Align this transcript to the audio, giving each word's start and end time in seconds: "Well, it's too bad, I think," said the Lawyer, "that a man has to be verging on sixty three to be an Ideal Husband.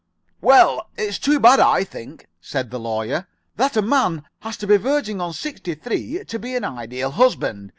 "Well, 0.41 0.89
it's 0.97 1.19
too 1.19 1.39
bad, 1.39 1.59
I 1.59 1.83
think," 1.83 2.25
said 2.41 2.71
the 2.71 2.79
Lawyer, 2.79 3.27
"that 3.57 3.77
a 3.77 3.83
man 3.83 4.23
has 4.39 4.57
to 4.57 4.65
be 4.65 4.77
verging 4.77 5.21
on 5.21 5.31
sixty 5.33 5.75
three 5.75 6.23
to 6.25 6.39
be 6.39 6.55
an 6.55 6.63
Ideal 6.63 7.11
Husband. 7.11 7.69